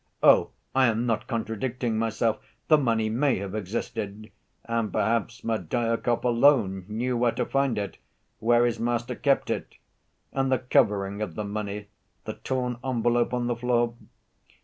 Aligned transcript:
Oh, 0.23 0.49
I 0.73 0.87
am 0.87 1.05
not 1.05 1.27
contradicting 1.27 1.95
myself—the 1.99 2.77
money 2.79 3.07
may 3.07 3.35
have 3.37 3.53
existed. 3.53 4.31
And 4.65 4.91
perhaps 4.91 5.43
Smerdyakov 5.43 6.23
alone 6.25 6.85
knew 6.87 7.15
where 7.15 7.33
to 7.33 7.45
find 7.45 7.77
it, 7.77 7.99
where 8.39 8.65
his 8.65 8.79
master 8.79 9.13
kept 9.13 9.51
it. 9.51 9.75
And 10.33 10.51
the 10.51 10.57
covering 10.57 11.21
of 11.21 11.35
the 11.35 11.43
money—the 11.45 12.33
torn 12.33 12.77
envelope 12.83 13.31
on 13.31 13.45
the 13.45 13.55
floor? 13.55 13.93